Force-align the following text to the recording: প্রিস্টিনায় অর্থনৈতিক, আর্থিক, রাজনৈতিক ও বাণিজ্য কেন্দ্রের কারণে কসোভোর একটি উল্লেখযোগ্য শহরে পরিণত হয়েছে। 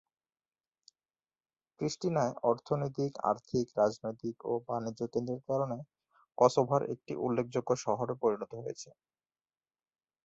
প্রিস্টিনায় 1.79 2.33
অর্থনৈতিক, 2.43 3.11
আর্থিক, 3.23 3.65
রাজনৈতিক 3.77 4.35
ও 4.45 4.63
বাণিজ্য 4.67 5.01
কেন্দ্রের 5.13 5.41
কারণে 5.49 5.77
কসোভোর 6.37 6.81
একটি 6.93 7.13
উল্লেখযোগ্য 7.25 7.69
শহরে 7.85 8.13
পরিণত 8.21 8.51
হয়েছে। 8.59 8.89